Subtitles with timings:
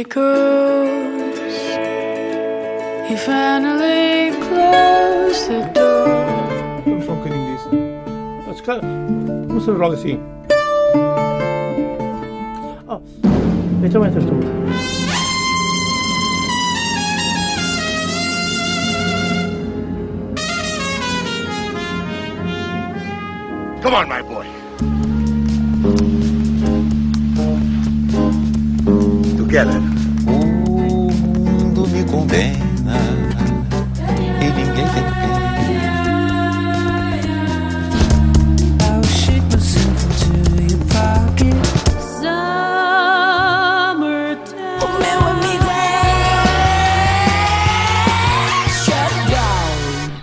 [0.00, 1.38] he goes.
[3.08, 6.08] He finally closed the door.
[6.86, 7.68] Vamos só um bocadinho disso.
[8.48, 8.80] Ah, se calhar,
[9.48, 10.18] vamos fazer logo assim.
[12.88, 13.00] Ah,
[13.84, 14.40] então entras tu.
[23.82, 24.22] Come on, my
[29.50, 29.60] boy.
[29.64, 29.80] Together.
[30.26, 32.98] O mundo me condena
[34.40, 35.20] e ninguém tem pena.
[35.44, 35.90] É.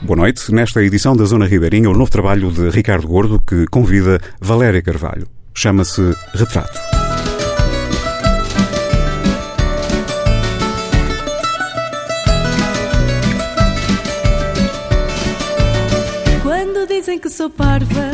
[0.04, 0.54] Boa noite.
[0.54, 5.28] Nesta edição da Zona Ribeirinha, o novo trabalho de Ricardo Gordo que convida Valéria Carvalho.
[5.54, 6.87] Chama-se Retrato.
[17.58, 18.12] Parva,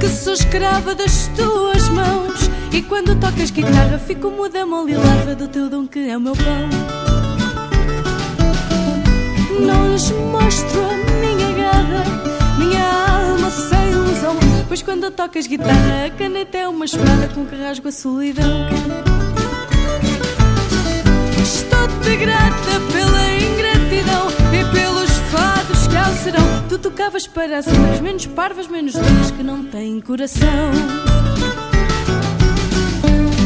[0.00, 2.48] que sou escrava das tuas mãos.
[2.72, 6.20] E quando tocas guitarra, fico muda, mole e larva do teu dom que é o
[6.20, 6.68] meu pão.
[9.60, 12.04] Não lhes mostro a minha garra,
[12.58, 14.36] minha alma sem ilusão.
[14.68, 18.68] Pois quando tocas guitarra, a caneta é uma espada com que rasgo a solidão.
[21.42, 24.87] Estou-te grata pela ingratidão e ao
[26.18, 26.68] serão.
[26.68, 30.72] Tu tocavas para as outras, menos parvas, menos duras que não têm coração.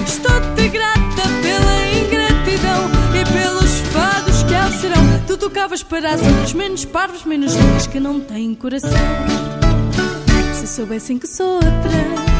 [0.06, 5.20] Estou-te grata pela ingratidão e pelos fados que serão.
[5.26, 8.90] Tu tocavas para as outras, menos parvas, menos duras que não têm coração.
[10.54, 12.32] Se soubessem que sou outra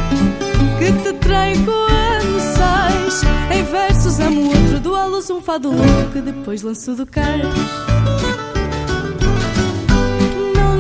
[0.78, 3.22] que te trago quando sais
[3.53, 7.42] Em versos amo outro, dou à luz um fado louco Que depois lanço do cais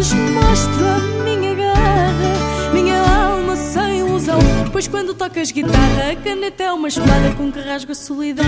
[0.02, 4.40] Não lhes mostro a minha garra Minha alma sem ilusão
[4.72, 8.44] Pois quando tocas guitarra A caneta é uma espada com que rasgo a solidão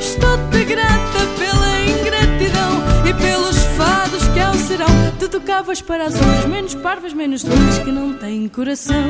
[0.00, 4.88] Estou-te grata pela ingratidão e pelos fados que ao serão.
[5.20, 9.04] Tu tocavas para as outras, menos parvas, menos duras que não têm coração.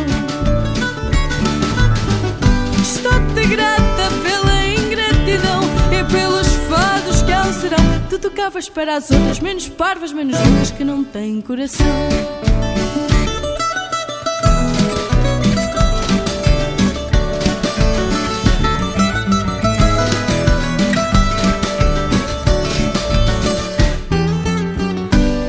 [2.83, 5.63] Estou-te grata pela ingratidão
[5.93, 7.79] e pelos fados que ao serão.
[8.09, 11.87] Tu tocavas para as outras, menos parvas, menos duras que não têm coração.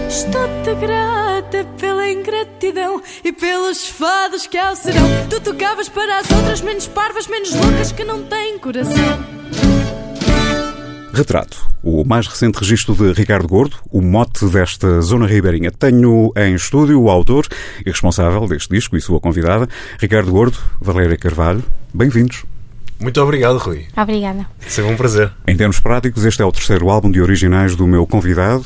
[0.09, 5.07] Estou-te grata pela ingratidão e pelos fados que ao serão.
[5.29, 9.40] Tu tocavas para as outras, menos parvas, menos loucas que não têm coração.
[11.13, 11.57] Retrato.
[11.83, 15.69] O mais recente registro de Ricardo Gordo, o mote desta Zona Ribeirinha.
[15.69, 17.45] Tenho em estúdio o autor
[17.85, 19.67] e responsável deste disco e sua convidada,
[19.99, 21.63] Ricardo Gordo, Valéria Carvalho.
[21.93, 22.45] Bem-vindos.
[22.97, 23.87] Muito obrigado, Rui.
[23.97, 24.45] Obrigada.
[24.67, 25.31] Sempre um prazer.
[25.47, 28.63] Em termos práticos, este é o terceiro álbum de originais do meu convidado.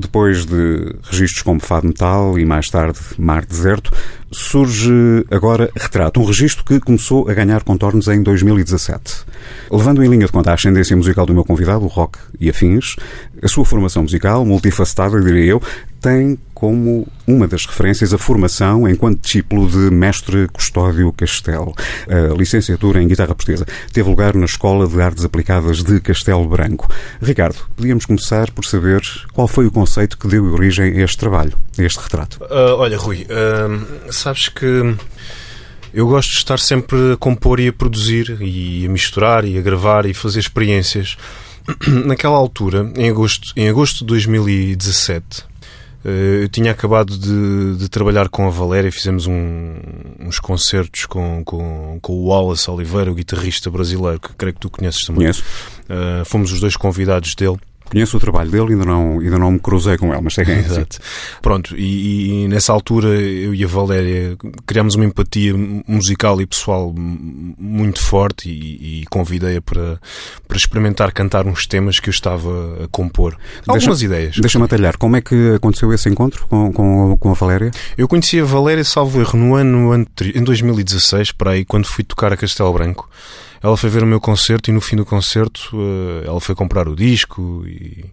[0.00, 3.92] Depois de registros como Fado Metal e mais tarde Mar Deserto,
[4.30, 4.92] surge
[5.28, 9.24] agora Retrato, um registro que começou a ganhar contornos em 2017.
[9.68, 12.94] Levando em linha de conta a ascendência musical do meu convidado, o rock e afins,
[13.42, 15.62] a sua formação musical, multifacetada, diria eu,
[16.00, 21.74] tem como uma das referências a formação enquanto discípulo de mestre Custódio Castelo.
[22.08, 26.88] A licenciatura em guitarra portuguesa teve lugar na Escola de Artes Aplicadas de Castelo Branco.
[27.20, 29.00] Ricardo, podíamos começar por saber
[29.32, 29.87] qual foi o conceito
[30.18, 32.38] que deu origem a este trabalho, a este retrato.
[32.50, 34.94] Ah, olha, Rui, ah, sabes que
[35.92, 39.62] eu gosto de estar sempre a compor e a produzir e a misturar e a
[39.62, 41.16] gravar e fazer experiências.
[42.06, 45.44] Naquela altura, em agosto, em agosto de 2017,
[46.04, 49.74] eh, eu tinha acabado de, de trabalhar com a Valéria, fizemos um-
[50.20, 54.70] uns concertos com, com, com o Wallace Oliveira, o guitarrista brasileiro, que creio que tu
[54.70, 55.22] conheces também.
[55.22, 55.44] Conheço.
[55.88, 57.56] Eh, fomos os dois convidados dele.
[57.90, 60.54] Conheço o trabalho dele, ainda não, ainda não me cruzei com ele, mas sei quem
[60.54, 60.58] é.
[60.60, 60.98] Exato.
[61.40, 64.36] Pronto, e, e nessa altura eu e a Valéria
[64.66, 65.54] criámos uma empatia
[65.86, 70.00] musical e pessoal muito forte e, e convidei-a para,
[70.46, 73.36] para experimentar cantar uns temas que eu estava a compor.
[73.66, 74.36] Algumas ideias.
[74.38, 74.96] Deixa-me atalhar.
[74.98, 77.70] Como é que aconteceu esse encontro com, com, com a Valéria?
[77.96, 82.32] Eu conheci a Valéria, salvo erro, no ano em 2016, para aí, quando fui tocar
[82.32, 83.08] a Castelo Branco.
[83.62, 86.88] Ela foi ver o meu concerto e no fim do concerto eh, ela foi comprar
[86.88, 88.04] o disco e,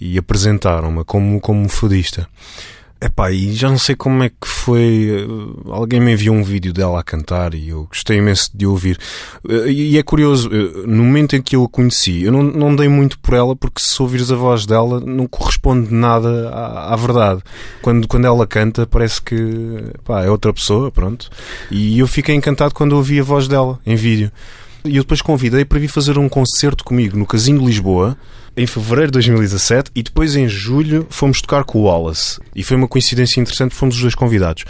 [0.00, 2.28] e apresentaram-me como, como fadista.
[3.00, 5.08] Epá, e já não sei como é que foi.
[5.08, 8.98] eh, Alguém me enviou um vídeo dela a cantar e eu gostei imenso de ouvir.
[9.48, 10.50] Eh, E é curioso,
[10.84, 13.80] no momento em que eu a conheci, eu não, não dei muito por ela porque
[13.80, 17.40] se ouvires a voz dela não corresponde nada à, à verdade.
[17.82, 19.36] Quando, quando ela canta, parece que
[20.04, 21.30] pá, é outra pessoa, pronto.
[21.70, 24.32] E eu fiquei encantado quando ouvi a voz dela em vídeo.
[24.84, 28.16] E eu depois convidei para vir fazer um concerto comigo no Casino de Lisboa
[28.56, 32.40] em fevereiro de 2017 e depois em julho fomos tocar com o Wallace.
[32.54, 34.64] E foi uma coincidência interessante, fomos os dois convidados.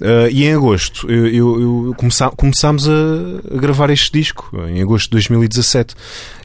[0.00, 2.92] Uh, e em agosto eu, eu, eu começá, começámos a,
[3.54, 5.94] a gravar este disco, em agosto de 2017.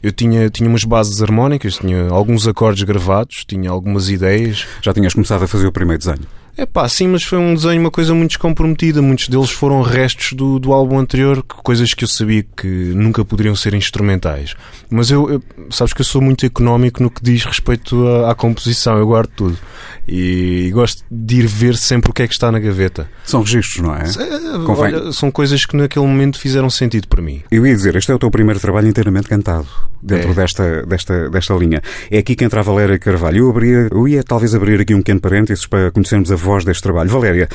[0.02, 4.66] Eu tinha, tinha umas bases harmónicas, tinha alguns acordes gravados, tinha algumas ideias.
[4.82, 6.41] Já tinhas começado a fazer o primeiro desenho.
[6.56, 9.00] É pá, sim, mas foi um desenho, uma coisa muito descomprometida.
[9.00, 13.54] Muitos deles foram restos do, do álbum anterior, coisas que eu sabia que nunca poderiam
[13.56, 14.54] ser instrumentais.
[14.90, 18.34] Mas eu, eu- sabes que eu sou muito económico no que diz respeito à, à
[18.34, 19.58] composição, eu guardo tudo.
[20.06, 23.08] E, gosto de ir ver sempre o que é que está na gaveta.
[23.24, 24.02] São registros, não é?
[24.02, 24.94] Eh, Convém.
[24.94, 27.42] olha, são coisas que naquele momento fizeram sentido para mim.
[27.50, 29.66] Eu ia dizer, este é o teu primeiro trabalho inteiramente cantado
[30.02, 30.34] dentro É.
[30.34, 31.80] desta, desta, desta linha.
[32.10, 33.38] É aqui que entra a Valéria Carvalho.
[33.38, 36.82] Eu, abria, eu ia talvez abrir aqui um pequeno parênteses para conhecermos a voz deste
[36.82, 37.08] trabalho.
[37.08, 37.48] Valéria,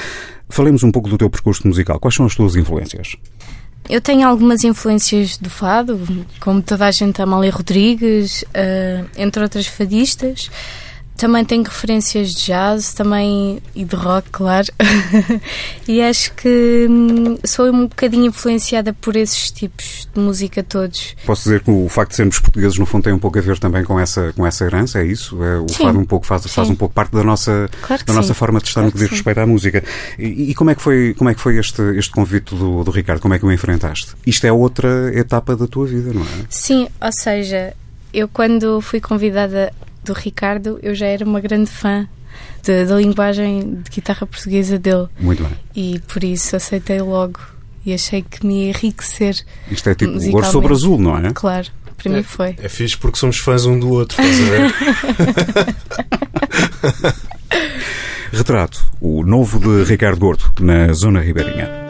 [0.50, 2.00] falemos um pouco do teu percurso musical.
[2.00, 3.16] Quais são as tuas influências?
[3.90, 6.00] Eu tenho algumas influências do fado,
[6.42, 10.50] como toda a gente, Amália Rodrigues, eh, entre outras fadistas.
[11.18, 14.68] Também tenho referências de jazz também e de rock, claro.
[15.88, 21.16] e acho que hum, sou um bocadinho influenciada por esses tipos de música todos.
[21.26, 23.58] Posso dizer que o facto de sermos portugueses, no fundo, tem um pouco a ver
[23.58, 25.44] também com essa, com essa herança, é isso?
[25.44, 25.86] É, o Sim.
[25.86, 28.68] fado um pouco faz, faz um pouco parte da nossa, Claro da nossa forma de
[28.68, 29.84] estar Claro no que diz respeito à música.
[30.20, 32.92] E, e como é que foi, como é que foi este, este convite do, do
[32.92, 33.22] Ricardo?
[33.22, 34.14] Como é que o enfrentaste?
[34.24, 36.46] Isto é outra etapa da tua vida, não é?
[36.48, 37.74] Sim, ou seja,
[38.14, 39.74] eu quando fui convidada
[40.08, 42.08] do Ricardo, eu já era uma grande fã
[42.64, 45.08] de- da linguagem de guitarra portuguesa dele.
[45.20, 45.52] Muito bem.
[45.76, 47.40] e por isso aceitei logo
[47.86, 49.36] e achei que me ia enriquecer.
[49.72, 50.52] Isto é tipo ouro Musicalmente.
[50.52, 51.32] sobre azul, não é?
[51.34, 52.56] Claro, para mim foi.
[52.62, 54.74] É fixe porque somos fãs um do outro, estás a ver?
[58.32, 61.87] Retrato, o novo de Ricardo Gordo, na Zona Ribeirinha.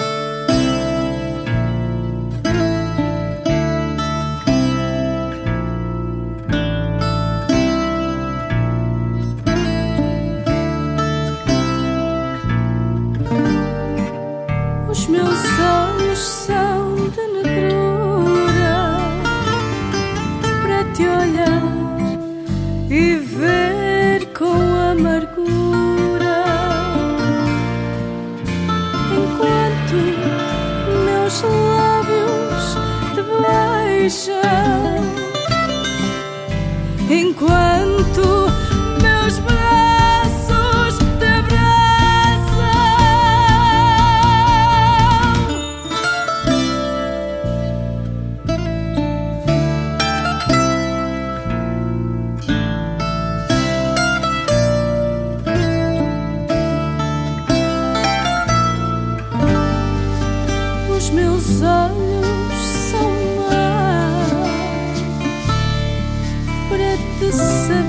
[61.08, 63.10] Os meus olhos são
[63.48, 64.28] mais
[66.68, 67.87] para te saber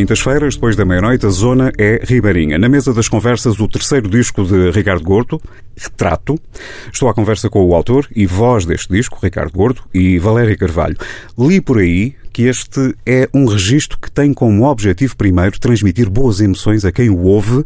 [0.00, 2.58] quintas-feiras, depois da meia-noite, a zona é Ribeirinha.
[2.58, 5.38] Na mesa das conversas, o terceiro disco de Ricardo Gordo,
[5.76, 6.40] Retrato.
[6.90, 10.96] Estou à conversa com o autor e voz deste disco, Ricardo Gordo, e Valéria Carvalho.
[11.38, 16.40] Li por aí que este é um registro que tem como objetivo primeiro transmitir boas
[16.40, 17.62] emoções a quem o ouve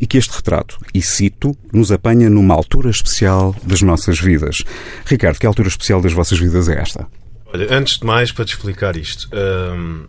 [0.00, 4.64] e que este retrato, e cito, nos apanha numa altura especial das nossas vidas.
[5.06, 7.06] Ricardo, que altura especial das vossas vidas é esta?
[7.54, 10.06] Olha, antes de mais, para te explicar isto, hum,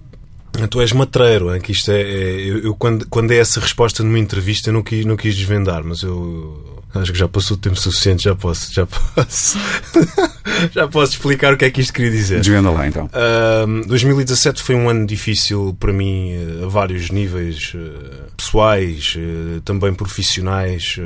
[0.69, 2.01] tu és matreiro, hein, que isto é.
[2.01, 5.83] é- eu, quando, quando é essa resposta numa entrevista, eu não quis, não quis desvendar,
[5.83, 9.57] mas eu acho que já passou o tempo suficiente, já posso, já posso,
[10.71, 12.39] já posso explicar o que é que isto queria dizer.
[12.39, 13.09] Desvenda lá então.
[13.13, 19.59] Ahm, 2017 foi um ano difícil para mim eh, a vários níveis eh, pessoais, eh,
[19.65, 20.97] também profissionais.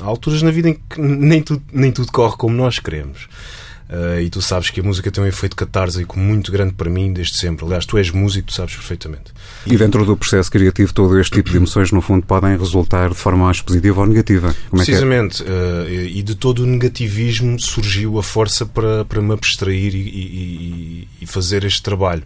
[0.00, 3.28] Há alturas na vida em que nem tudo, nem tudo corre como nós queremos.
[3.86, 7.12] Eh, e tu sabes que a música tem um efeito catársico muito grande para mim
[7.12, 7.66] desde sempre.
[7.66, 9.32] Aliás, tu és músico, tu sabes perfeitamente.
[9.66, 13.14] E dentro do processo criativo, todo este tipo de emoções, no fundo, podem resultar de
[13.14, 14.54] forma mais positiva ou negativa.
[14.70, 14.94] Como é que é?
[14.94, 15.44] Precisamente.
[15.46, 21.08] eh, e de todo o negativismo surgiu a força para, para me abstrair e, e-
[21.20, 22.22] e- fazer este trabalho.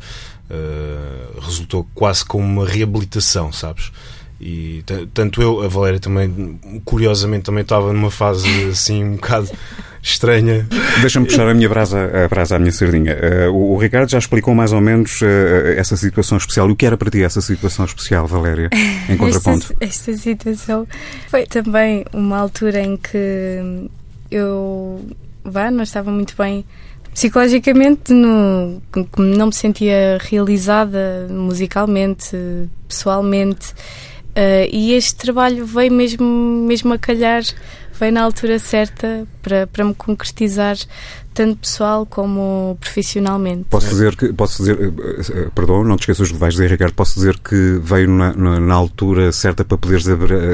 [0.51, 3.91] Eh, resultou quase como uma reabilitação, sabes?
[4.41, 9.51] E tanto eu, a Valéria também, curiosamente, também estava numa fase assim um bocado
[10.03, 10.67] estranha.
[11.01, 13.13] Deixa-me puxar a minha brasa, a brasa à minha sardinha.
[13.13, 16.69] Eh, o, o Ricardo já explicou mais ou menos eh, essa situação especial.
[16.69, 18.71] E o que era para ti essa situação especial, Valéria,
[19.09, 19.75] em contraponto?
[19.81, 20.87] Esta, esta situação
[21.29, 23.89] foi também uma altura em que
[24.31, 25.05] eu
[25.45, 26.65] vá, não estava muito bem
[27.13, 28.81] psicologicamente, no,
[29.11, 32.37] como não me sentia realizada musicalmente,
[32.87, 33.75] pessoalmente.
[34.39, 37.43] Uh, e este trabalho veio mesmo, mesmo a calhar,
[37.99, 40.77] veio na altura certa para, para me concretizar
[41.35, 43.67] tanto pessoal como profissionalmente.
[43.71, 46.69] Posso dizer que, posso dizer, uh, uh, perdão, não te esqueças do que vais dizer,
[46.69, 50.05] Ricardo, posso dizer que veio na, na, na altura certa para poderes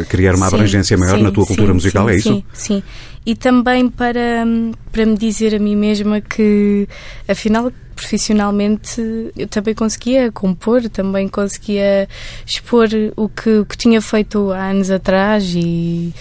[0.08, 2.34] criar uma sim, abrangência maior sim, na tua cultura sim, musical, é isso?
[2.34, 2.82] Sim, sim.
[3.24, 4.44] E também para,
[4.92, 6.86] para me dizer a mim mesma que,
[7.26, 9.00] afinal, profissionalmente
[9.34, 12.06] eu também conseguia compor, também conseguia
[12.44, 16.12] expor o que, o que tinha feito há anos atrás e,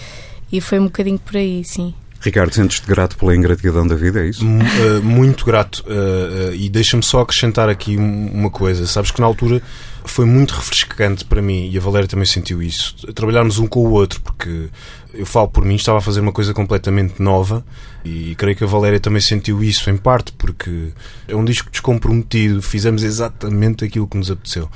[0.54, 1.92] e foi um bocadinho por aí, sim.
[2.20, 4.46] Ricardo, sentes-te grato pela ingratidão da vida, é isso?
[4.46, 5.84] Uh, muito grato.
[5.86, 8.86] Uh, uh, e deixa-me só acrescentar aqui uma coisa.
[8.86, 9.60] Sabes que na altura
[10.04, 12.94] foi muito refrescante para mim e a Valéria também sentiu isso.
[13.14, 14.68] Trabalharmos um com o outro, porque
[15.12, 17.64] eu falo por mim, estava a fazer uma coisa completamente nova
[18.04, 20.92] e creio que a Valéria também sentiu isso em parte, porque
[21.26, 24.70] é um disco descomprometido, fizemos exatamente aquilo que nos apeteceu.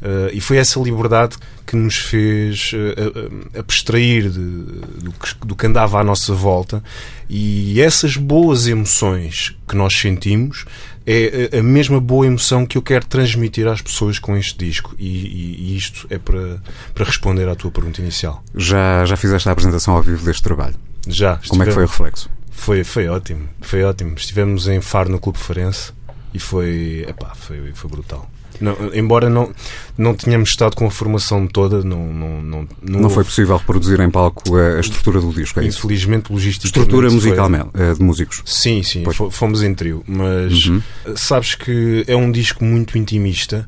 [0.00, 5.66] Uh, e foi essa liberdade que nos fez uh, abstrair de, do, que, do, que,
[5.66, 6.80] andava à nossa volta
[7.28, 10.64] e essas boas emoções que nós sentimos
[11.04, 15.08] é a mesma boa emoção que eu quero transmitir às pessoas com este disco e,
[15.08, 16.62] e, e isto é para,
[16.94, 18.44] para responder à tua pergunta inicial.
[18.54, 20.76] Já, já fizeste a apresentação ao vivo deste trabalho?
[21.08, 21.40] Já.
[21.48, 22.30] Como é que foi o reflexo?
[22.50, 24.14] Foi, foi ótimo, foi ótimo.
[24.16, 25.92] Estivemos em Faro no Clube Farense
[26.32, 28.28] e foi, epá, foi, foi brutal.
[28.60, 29.52] Não, embora não,
[29.96, 34.00] não tenhamos estado com a formação toda, não, não, não, não, não foi possível reproduzir
[34.00, 35.60] em palco a, a estrutura do disco.
[35.60, 36.66] É Infelizmente, logística.
[36.66, 37.94] Estrutura musicalmente, foi...
[37.94, 38.42] de músicos.
[38.44, 39.16] Sim, sim, pois.
[39.30, 40.02] fomos em trio.
[40.06, 40.82] Mas uhum.
[41.14, 43.66] sabes que é um disco muito intimista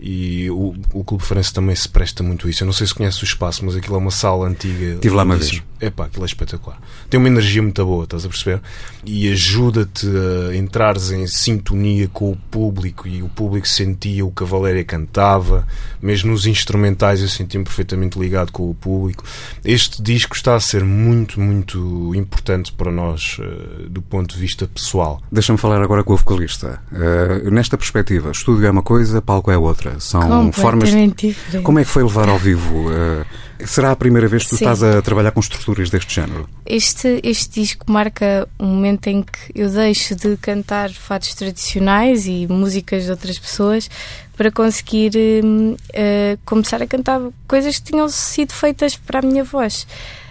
[0.00, 2.62] e o, o Clube Farense também se presta muito a isso.
[2.62, 4.94] Eu não sei se conhece o espaço, mas aquilo é uma sala antiga.
[4.94, 5.62] Estive lá uma vez.
[5.80, 6.80] É pá, aquilo é espetacular.
[7.10, 8.60] Tem uma energia muito boa, estás a perceber?
[9.04, 14.42] E ajuda-te a entrares em sintonia com o público e o público sentia o que
[14.42, 15.66] a Valéria cantava,
[16.02, 19.24] mesmo nos instrumentais eu sentia-me perfeitamente ligado com o público.
[19.64, 24.66] Este disco está a ser muito, muito importante para nós uh, do ponto de vista
[24.66, 25.22] pessoal.
[25.30, 26.80] Deixa-me falar agora com o vocalista.
[26.90, 30.00] Uh, nesta perspectiva, estúdio é uma coisa, palco é outra outra.
[30.00, 30.88] São formas.
[30.88, 31.36] Diferente.
[31.62, 32.88] Como é que foi levar ao vivo?
[32.88, 33.24] Uh,
[33.66, 34.64] será a primeira vez que tu Sim.
[34.64, 36.48] estás a trabalhar com estruturas deste género?
[36.64, 42.46] Este, este disco marca um momento em que eu deixo de cantar fatos tradicionais e
[42.48, 43.90] músicas de outras pessoas
[44.36, 49.86] para conseguir uh, começar a cantar coisas que tinham sido feitas para a minha voz.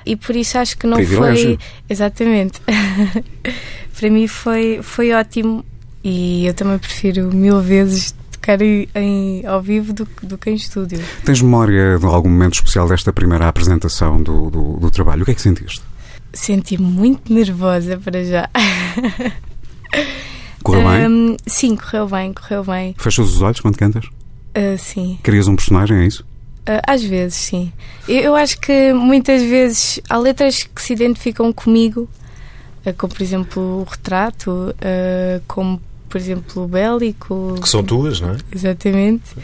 [0.06, 1.58] E por isso acho que não Privilégio.
[1.58, 1.60] foi.
[1.90, 2.62] Exatamente.
[4.00, 5.66] para mim foi, foi ótimo
[6.02, 8.16] e eu também prefiro mil vezes
[8.48, 11.04] tocar em, ao vivo do, do que em estúdio.
[11.26, 15.24] Tens memória de algum momento especial desta primeira apresentação do, do, do trabalho?
[15.24, 15.82] O que é que sentiste?
[16.32, 18.50] Senti muito nervosa para já.
[20.64, 21.08] Correu bem?
[21.08, 22.96] Um, sim, correu bem, correu bem.
[22.98, 24.06] Fechas os olhos quando cantas?
[24.06, 25.18] Uh, sim.
[25.24, 26.24] Crias um personagem, é isso?
[26.68, 27.72] Uh, às vezes, sim.
[28.06, 32.10] Eu, eu, acho que muitas vezes há letras que se identificam comigo,
[32.86, 34.76] uh, como por exemplo o retrato,
[35.48, 35.82] como
[36.18, 37.56] por exemplo, o bélico.
[37.62, 38.38] Que são tuas, não é?
[38.52, 39.36] Exatamente.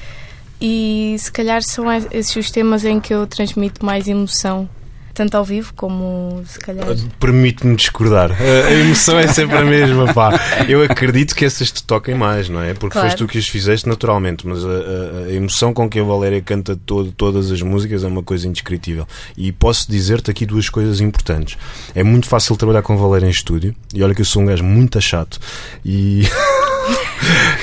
[0.60, 4.68] E se calhar são esses os temas em que eu transmito mais emoção
[5.14, 6.86] tanto ao vivo como se calhar.
[6.90, 8.32] Ah, permite-me discordar.
[8.32, 10.40] A emoção é sempre a mesma, pá.
[10.68, 12.74] Eu acredito que essas te toquem mais, não é?
[12.74, 13.08] Porque claro.
[13.08, 16.76] foste tu que as fizeste naturalmente, mas a, a, emoção com que a Valéria canta
[16.76, 19.08] todo, todas as músicas é uma coisa indescritível.
[19.38, 21.58] E posso dizer-te aqui duas coisas importantes.
[21.94, 24.46] É muito fácil trabalhar com a Valéria em estúdio, e olha que eu sou um
[24.48, 25.40] gajo muito chato.
[25.86, 26.24] E.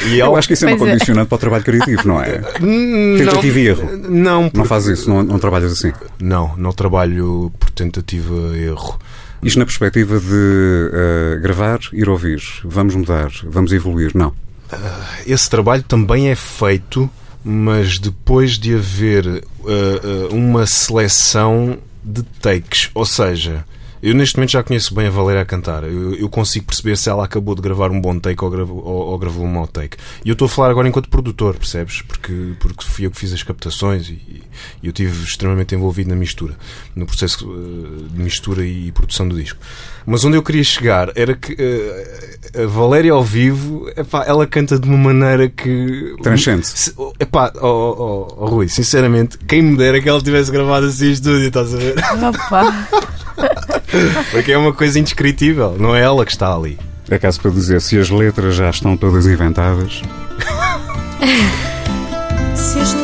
[0.07, 0.79] E eu acho que isso é uma é.
[0.79, 2.39] condicionante para o trabalho criativo, não é?
[2.39, 3.91] Tentativa e erro.
[4.09, 4.59] Não, porque...
[4.59, 5.93] não fazes isso, não, não trabalhas assim.
[6.19, 8.99] Não, não trabalho por tentativa erro.
[9.43, 14.29] Isto na perspectiva de uh, gravar, ir ouvir, vamos mudar, vamos evoluir, não?
[14.29, 17.09] Uh, esse trabalho também é feito,
[17.43, 23.65] mas depois de haver uh, uma seleção de takes, ou seja,
[24.03, 25.85] eu neste momento já conheço bem a Valéria a cantar.
[25.85, 29.09] Eu, eu consigo perceber se ela acabou de gravar um bom take ou, gravou, ou,
[29.09, 29.99] ou gravou um mau take.
[30.25, 32.03] E eu estou a falar agora enquanto produtor, percebes?
[32.03, 34.43] Porque, porque fui eu que fiz as captações e,
[34.83, 36.57] e eu estive extremamente envolvido na mistura,
[36.97, 39.61] no processo uh, de mistura e produção do disco.
[40.07, 44.79] Mas onde eu queria chegar era que uh, a Valéria ao vivo, epá, ela canta
[44.79, 46.15] de uma maneira que.
[46.23, 46.67] Transcende.
[47.19, 51.13] Epá, oh, oh, oh, Rui, sinceramente, quem me dera que ela tivesse gravado assim em
[51.13, 51.95] estúdio, estás a ver?
[51.99, 52.89] Opa.
[54.31, 56.79] Porque é uma coisa indescritível, não é ela que está ali.
[57.09, 60.03] É caso para dizer, se as letras já estão todas inventadas,
[62.55, 63.00] Se as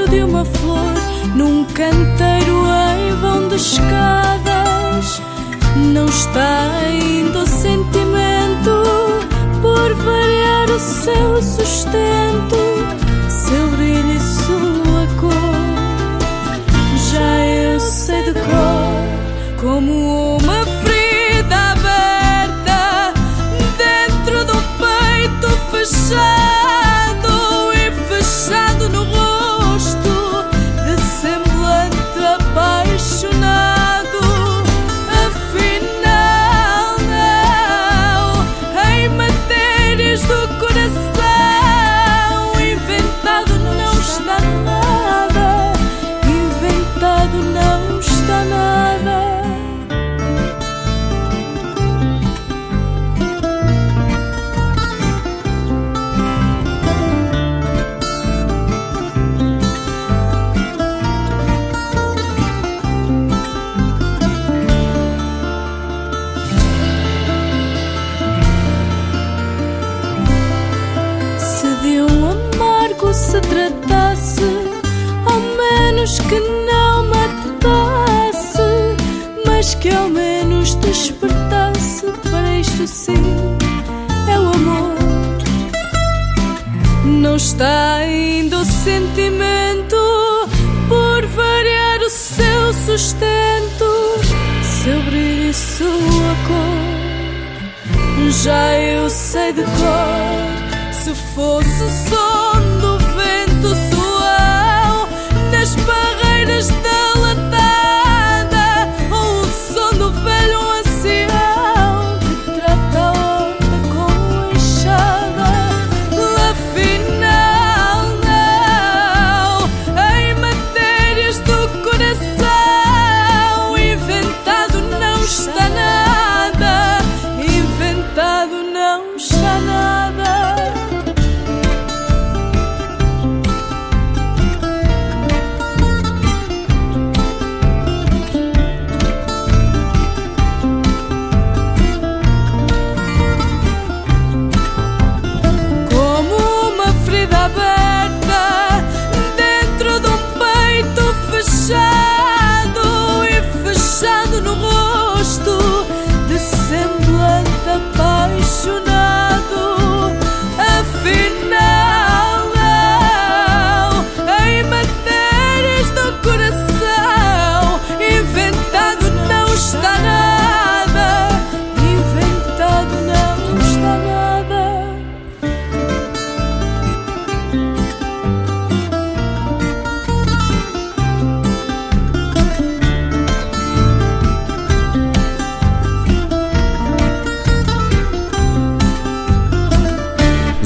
[0.00, 0.94] cheiro de uma flor
[1.34, 2.64] num canteiro
[2.96, 5.20] em vão de escadas,
[5.76, 8.82] não está ainda o sentimento
[9.60, 12.56] por variar o seu sustento,
[13.28, 15.32] seu brilho e sua cor.
[17.10, 20.79] Já eu sei de cor como uma ferida
[87.62, 89.96] Ainda o sentimento
[90.88, 93.84] por variar o seu sustento,
[94.62, 98.30] seu brilho e sua cor.
[98.42, 101.90] Já eu sei de cor se fosse o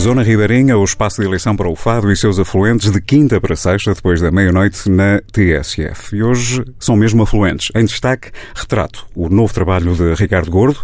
[0.04, 3.56] Zona Ribeirinha, o espaço de eleição para o Fado e seus afluentes de quinta para
[3.56, 6.14] sexta, depois da meia-noite, na TSF.
[6.14, 7.72] E hoje são mesmo afluentes.
[7.74, 10.78] Em destaque, Retrato, o novo trabalho de Ricardo Gordo,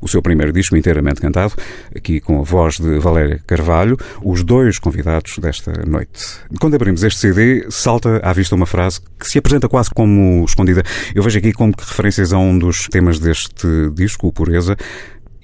[0.00, 1.52] o seu primeiro disco inteiramente cantado,
[1.94, 6.38] aqui com a voz de Valéria Carvalho, os dois convidados desta noite.
[6.58, 10.82] Quando abrimos este CD, salta à vista uma frase que se apresenta quase como escondida.
[11.14, 14.78] Eu vejo aqui como referências a um dos temas deste disco, o Pureza,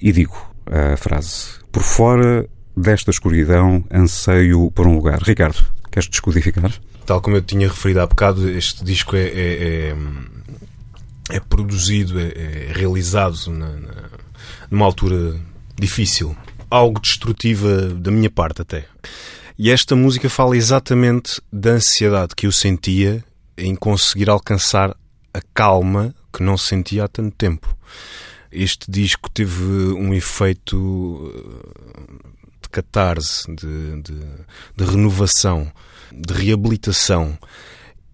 [0.01, 5.21] e digo a frase: Por fora desta escuridão, anseio por um lugar.
[5.21, 6.71] Ricardo, queres descodificar?
[7.05, 9.95] Tal como eu tinha referido há bocado, este disco é, é,
[11.31, 14.09] é, é produzido, é, é realizado na, na-
[14.69, 15.39] numa altura
[15.79, 16.35] difícil,
[16.69, 18.85] algo destrutiva da minha parte até.
[19.57, 23.23] E esta música fala exatamente da ansiedade que eu sentia
[23.57, 24.95] em conseguir alcançar
[25.33, 27.75] a calma que não sentia há tanto tempo.
[28.51, 30.77] Este disco teve um efeito
[32.69, 34.19] de catarse, de, de,
[34.77, 35.71] de renovação,
[36.11, 37.37] de reabilitação.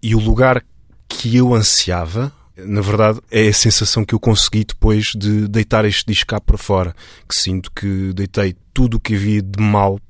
[0.02, 0.64] E o lugar
[1.08, 6.06] que eu ansiava, na verdade, é a sensação que eu consegui depois de deitar este
[6.06, 6.94] disco cá para fora.
[7.28, 10.00] Que sinto que deitei tudo o que havia de mal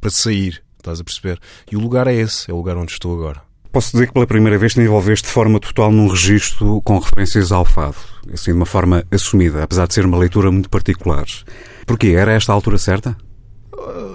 [0.00, 0.62] para sair.
[0.78, 1.38] Estás a perceber?
[1.70, 3.42] E o lugar é esse, é o lugar onde estou agora.
[3.70, 7.50] Posso dizer que pela primeira vez te envolveste de forma total num registro com referências
[7.52, 7.96] ao fado,
[8.30, 11.24] assim de uma forma assumida, apesar de ser uma leitura muito particular.
[11.86, 12.08] Porquê?
[12.08, 13.16] Era esta a altura certa?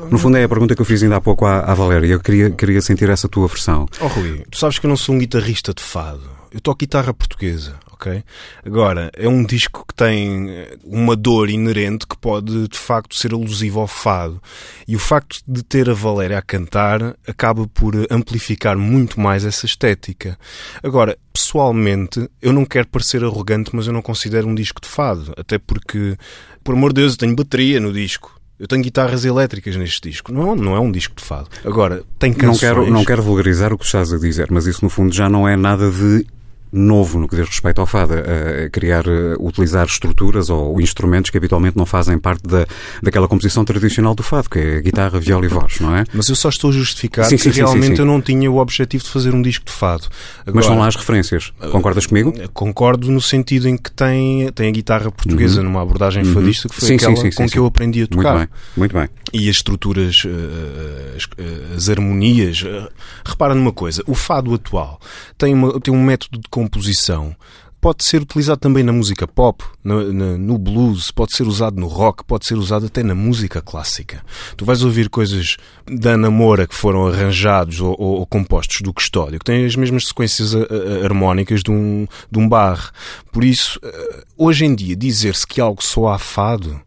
[0.10, 2.08] No fundo é a pergunta que eu fiz ainda há pouco à, à Valéria.
[2.08, 3.86] Eu queria, queria sentir essa tua versão.
[4.00, 6.38] Oh, Rui, tu sabes que eu não sou um guitarrista de fado.
[6.52, 8.24] Eu toco guitarra portuguesa, ok?
[8.66, 13.34] Agora, é um disco que tem eh, uma dor inerente que pode, de facto, ser
[13.34, 14.42] alusivo ao fado.
[14.88, 19.66] E o facto de ter a Valéria a cantar acaba por amplificar muito mais essa
[19.66, 20.40] estética.
[20.82, 25.34] Agora, pessoalmente, eu não quero parecer arrogante, mas eu não considero um disco de fado.
[25.36, 26.18] Até porque,
[26.64, 28.37] por amor de Deus, eu tenho bateria no disco.
[28.60, 30.32] Eu tenho guitarras elétricas neste disco.
[30.32, 31.48] Não, não é um disco de fado.
[31.64, 32.60] Agora, tem Não canções...
[32.60, 35.48] quero, não quero vulgarizar o que estás a dizer, mas isso no fundo já não
[35.48, 36.26] é nada de
[36.72, 41.38] novo no que diz respeito ao fado, a criar, a utilizar estruturas ou instrumentos que
[41.38, 42.66] habitualmente não fazem parte da,
[43.02, 46.04] daquela composição tradicional do fado, que é guitarra, viola e voz, não é?
[46.14, 48.58] Mas eu só estou a justificar Sim, que sim, realmente sim, eu não tinha o
[48.58, 50.08] objetivo de fazer um disco de fado.
[50.46, 51.52] Mas Agora, são lá as referências.
[51.72, 52.34] Concordas comigo?
[52.54, 56.90] Concordo no sentido em que tem, tem a guitarra portuguesa numa abordagem fadista que foi
[56.90, 56.96] Uhum.
[56.96, 58.38] Aquela com que eu aprendi a Muito tocar.
[58.38, 59.08] bem, muito bem.
[59.34, 62.64] E as estruturas, eh, as, eh, as harmonias.
[62.66, 62.88] eh,
[63.26, 65.00] Repara numa coisa, o fado atual
[65.38, 67.36] tem, uma- tem um método de composição.
[67.80, 72.24] Pode ser utilizado também na música pop, no, no blues, pode ser usado no rock,
[72.26, 74.24] pode ser usado até na música clássica.
[74.58, 78.92] Tu vais ouvir coisas da Ana Moura que foram arranjados ou, ou- ou compostos do
[78.92, 82.92] Custódio, que têm as mesmas sequências a- a- harmónicas de um, de um bar.
[83.32, 86.82] Por isso, eh, hoje em dia, dizer-se que algo só há fado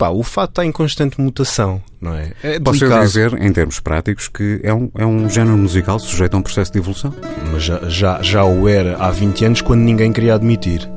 [0.00, 2.32] Pá, o fado está em constante mutação, não é?
[2.42, 6.38] É Posso dizer, em termos práticos, que é um, é um género musical sujeito a
[6.38, 7.14] um processo de evolução?
[7.52, 10.88] mas já, já, já o era há 20 anos quando ninguém queria admitir.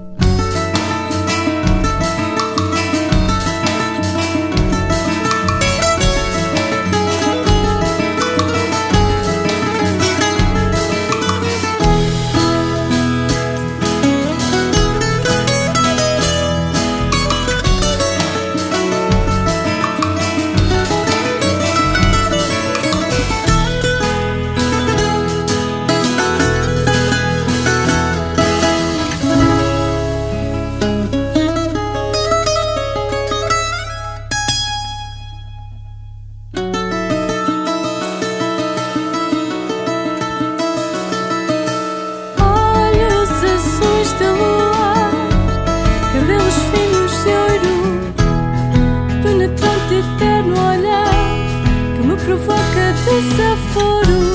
[53.22, 54.34] Desaforo.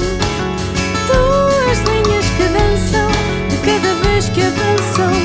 [1.09, 3.11] Tuas linhas que dançam
[3.49, 5.18] de cada vez que avançam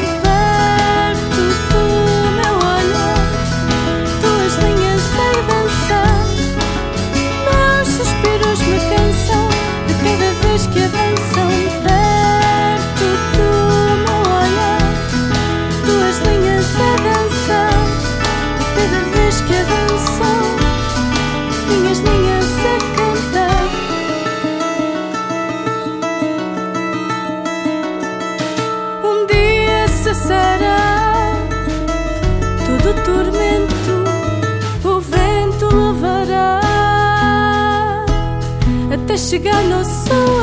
[39.33, 40.42] até chegar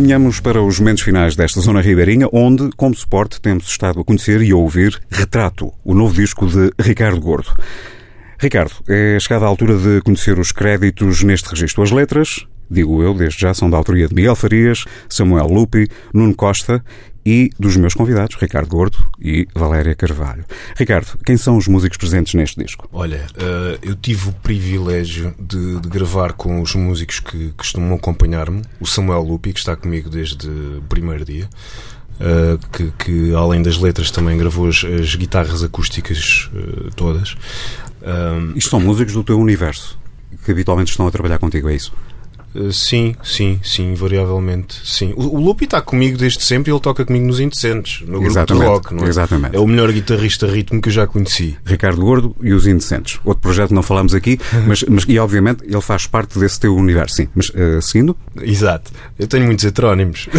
[0.00, 4.40] Caminhamos para os momentos finais desta zona ribeirinha, onde, como suporte, temos estado a conhecer
[4.40, 7.54] e a ouvir Retrato, o novo disco de Ricardo Gordo.
[8.38, 11.82] Ricardo, é chegada a altura de conhecer os créditos neste registro.
[11.82, 16.34] As letras, digo eu, desde já, são da autoria de Miguel Farias, Samuel Lupi, Nuno
[16.34, 16.82] Costa
[17.24, 20.44] e dos meus convidados, Ricardo Gordo e Valéria Carvalho.
[20.76, 22.88] Ricardo, quem são os músicos presentes neste disco?
[22.92, 28.62] Olha, eh, eu tive o privilégio de, de gravar com os músicos que costumam acompanhar-me,
[28.80, 31.48] o Samuel Lupi, que está comigo desde o primeiro dia,
[32.18, 37.36] eh, que, que, além das letras também gravou as, as guitarras acústicas eh, todas.
[38.56, 39.98] Isto são músicos do teu universo,
[40.42, 41.92] que habitualmente estão a trabalhar contigo, é isso?
[42.54, 44.80] Uh, sim, sim, sim, invariavelmente.
[44.84, 45.12] Sim.
[45.16, 48.44] O, o Lupi está comigo desde sempre e ele toca comigo nos Indecentes, no grupo
[48.44, 49.08] de rock, não é?
[49.08, 49.56] exatamente.
[49.56, 51.56] É o melhor guitarrista ritmo que eu já conheci.
[51.64, 53.18] Ricardo Gordo e os Indecentes.
[53.24, 57.16] Outro projeto não falámos aqui, mas, mas e obviamente ele faz parte desse teu universo,
[57.16, 57.28] sim.
[57.34, 58.90] Mas uh, seguindo, Exato.
[59.18, 60.28] Eu tenho muitos heterónimos.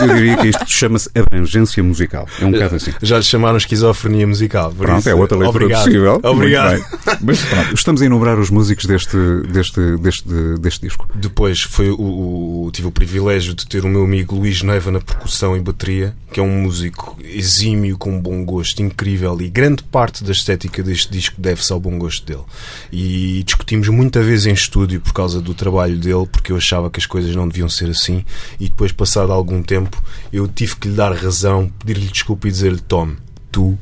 [0.00, 2.26] eu diria que isto chama-se abrangência musical.
[2.40, 2.92] É um bocado assim.
[3.02, 4.72] Já lhe chamaram esquizofrenia musical.
[4.72, 5.84] Pronto, isso, é outra leitura obrigado.
[5.84, 6.20] possível.
[6.22, 6.84] Obrigado.
[7.20, 9.16] Mas pronto, estamos a enumerar os músicos deste,
[9.48, 10.24] deste, deste,
[10.60, 11.08] deste disco.
[11.14, 15.00] Depois foi o, o- tive o privilégio de ter o meu amigo Luís Neiva na
[15.00, 19.82] percussão e bateria, que é um músico exímio, com um bom gosto incrível e grande
[19.84, 22.44] parte da estética deste disco deve-se ao bom gosto dele.
[22.92, 26.98] E discutimos muita vez em estúdio por causa do trabalho dele, porque eu achava que
[26.98, 28.24] as coisas não deviam ser assim.
[28.58, 32.80] E depois, passado algum tempo, eu tive que lhe dar razão, pedir-lhe desculpa e dizer-lhe:
[32.80, 33.12] Tom,
[33.52, 33.78] tu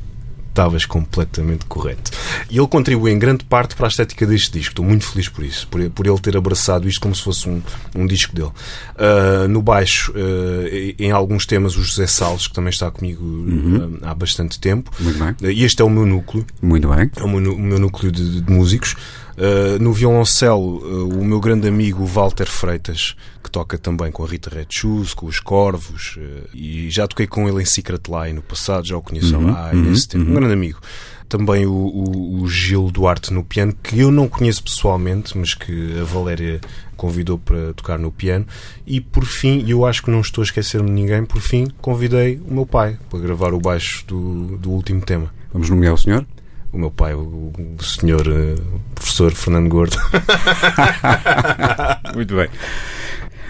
[0.53, 2.11] estavas completamente correto.
[2.49, 4.71] E ele contribui em grande parte para a estética deste disco.
[4.71, 7.61] Estou muito feliz por isso, por, por ele ter abraçado isto como se fosse um,
[7.95, 8.51] um disco dele.
[8.95, 13.97] Uh, no baixo, uh, em alguns temas, o José Salles, que também está comigo uh,
[14.03, 14.91] há bastante tempo.
[14.99, 15.63] Muito bem.
[15.63, 16.45] Este é o meu núcleo.
[16.61, 17.09] Muito bem.
[17.15, 18.95] É o meu, o meu núcleo de, de músicos.
[19.37, 24.27] Uh, no violoncelo, uh, o meu grande amigo Walter Freitas, que toca também com a
[24.27, 28.33] Rita Red Shoes, com os Corvos, uh, e já toquei com ele em Secret Line
[28.33, 30.29] no passado, já o conheço Uhum, há imenso tempo.
[30.29, 30.79] Um grande amigo.
[31.27, 35.99] Também o, o, o Gil Duarte no piano, que eu não conheço pessoalmente, mas que
[35.99, 36.61] a Valéria
[36.95, 38.45] convidou para tocar no piano.
[38.85, 41.67] E por fim, e eu acho que não estou a esquecer-me de ninguém, por fim,
[41.81, 45.97] convidei o meu pai para gravar o baixo do, do último tema Vamos nomear o
[45.97, 46.25] senhor?
[46.73, 48.55] O meu pai, o, o senhor eh,
[48.95, 49.97] professor Fernando Gordo.
[52.15, 52.49] Muito bem.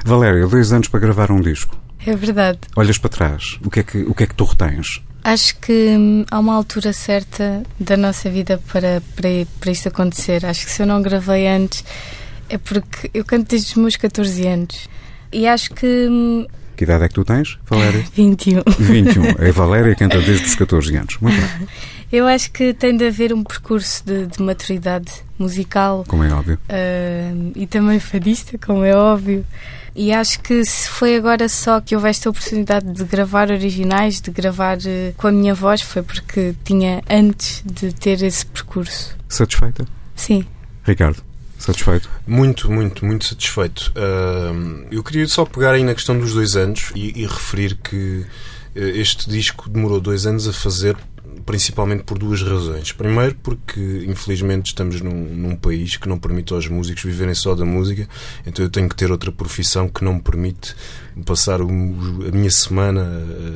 [0.06, 1.76] Valéria, dois anos para gravar um disco.
[2.06, 2.60] É verdade.
[2.76, 5.02] Olhas para trás, o que é que, o que, é que tu retens?
[5.24, 10.46] Acho que hum, há uma altura certa da nossa vida para, para, para isto acontecer.
[10.46, 11.86] Acho que se eu não gravei antes
[12.50, 14.90] é porque eu canto desde os meus 14 anos.
[15.32, 16.08] E acho que.
[16.08, 16.46] hum,
[16.84, 18.04] Que idade é que tu tens, Valéria?
[18.14, 18.62] 21.
[18.78, 19.48] 21.
[19.48, 21.18] A Valéria canta desde os 14 anos.
[21.22, 21.68] Muito bem,
[22.12, 25.10] Eu acho que tem de haver um percurso de, de maturidade
[25.40, 26.60] musical como é óbvio.
[26.70, 29.46] hum, e também fadista, como é óbvio.
[29.96, 34.30] E acho que se foi agora só que houve esta oportunidade de gravar originais, de
[34.30, 39.16] gravar eh, com a minha voz, foi porque tinha antes de ter esse percurso.
[39.30, 39.86] Satisfeita?
[40.18, 40.46] Sim.
[40.84, 41.24] Ricardo,
[41.66, 42.10] satisfeito?
[42.28, 43.92] Muito, muito, muito satisfeito.
[43.96, 48.26] Ahm, eu queria só pegar aí na questão dos dois anos e, e referir que
[48.76, 50.96] eh, este disco demorou dois anos a fazer,
[51.46, 52.92] principalmente por duas razões.
[52.92, 57.66] Primeiro, porque infelizmente estamos num, num país que não permite aos músicos viverem só da
[57.66, 58.08] música,
[58.46, 60.76] então eu tenho que ter outra profissão que não me permite
[61.26, 63.02] passar o- a minha semana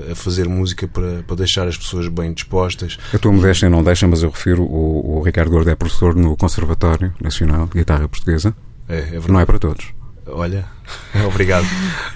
[0.08, 2.98] a, a fazer música para, para deixar as pessoas bem dispostas.
[3.14, 6.36] A tua modéstia não deixa, mas eu refiro, o, o Ricardo Gordo é professor no
[6.38, 8.56] Conservatório Nacional de Guitarra Portuguesa.
[8.90, 9.32] É, é verdade.
[9.32, 9.97] Não é para todos.
[10.30, 10.66] Olha,
[11.28, 11.66] obrigado.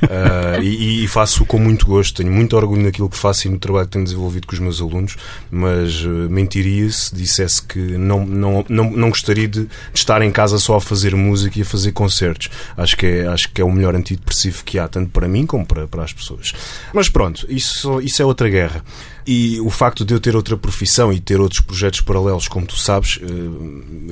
[0.03, 3.57] Ah, e, e faço com muito gosto, tenho muito orgulho naquilo que faço e no
[3.57, 5.15] trabalho que tenho desenvolvido com os meus alunos,
[5.49, 10.31] mas ah, mentiria se dissesse que não, não, não, não gostaria de, de estar em
[10.31, 12.49] casa só a fazer música e a fazer concertos.
[12.75, 15.65] Acho que é, acho que é o melhor antidepressivo que há, tanto para mim como
[15.65, 16.53] para, para as pessoas.
[16.93, 18.83] Mas pronto, isso, isso é outra guerra.
[19.25, 22.75] E o facto de eu ter outra profissão e ter outros projetos paralelos, como tu
[22.75, 23.25] sabes, eh,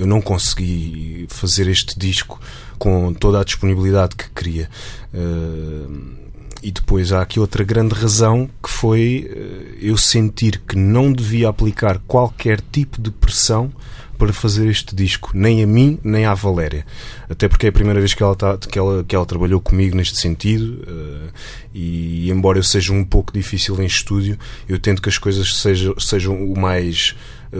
[0.01, 2.39] eu não consegui fazer este disco
[2.77, 4.69] com toda a disponibilidade que queria.
[5.13, 6.19] Eh,
[6.61, 11.47] E depois há aqui outra grande razão que foi eh, eu sentir que não devia
[11.47, 13.71] aplicar qualquer tipo de pressão
[14.19, 16.85] para fazer este disco, nem a mim, nem à Valéria.
[17.27, 19.95] Até porque é a primeira vez que ela, tá, que ela, que ela trabalhou comigo
[19.97, 21.29] neste sentido, eh,
[21.73, 25.97] e embora eu seja um pouco difícil em estúdio, eu tento que as coisas sejam,
[25.99, 27.15] sejam o mais.
[27.51, 27.57] eh,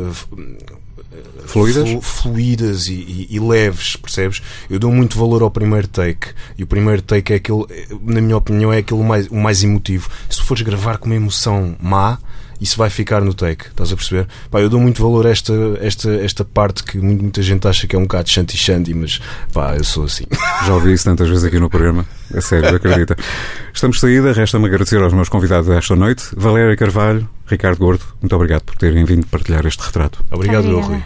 [1.46, 1.90] Fluidas?
[1.90, 4.42] flu- fluidas e, e- e leves, percebes?
[4.70, 7.66] Eu dou muito valor ao primeiro take e o primeiro take é aquele,
[8.04, 10.10] na minha opinião, é aquele mais, o mais emotivo.
[10.30, 12.20] Se tu fores gravar com uma emoção má,
[12.60, 14.28] isso vai ficar no take, estás a perceber?
[14.52, 17.96] Pá, eu dou muito valor a esta, esta, esta parte que muita gente acha que
[17.96, 19.22] é um bocado shanty-shanty, mas
[19.54, 20.26] pá, eu sou assim.
[20.66, 22.06] Já ouvi isso tantas vezes aqui no programa.
[22.34, 23.16] É sério, acredita.
[23.74, 28.04] Estamos de saída, resta-me agradecer aos meus convidados desta noite, Valéria Carvalho, Ricardo Gordo.
[28.22, 30.24] Muito obrigado por terem vindo partilhar este retrato.
[30.32, 30.88] Obrigado, Obrigada.
[30.88, 31.04] Rui.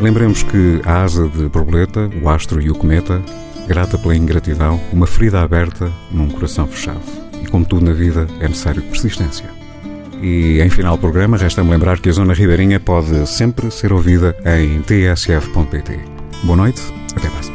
[0.00, 3.22] Lembremos que a asa de borboleta, o astro e o cometa,
[3.68, 7.21] grata pela ingratidão, uma ferida aberta num coração fechado.
[7.42, 9.46] E como tudo na vida, é necessário persistência.
[10.22, 14.80] E em final programa, resta-me lembrar que a Zona Ribeirinha pode sempre ser ouvida em
[14.82, 15.98] tsf.pt.
[16.44, 16.80] Boa noite,
[17.16, 17.51] até para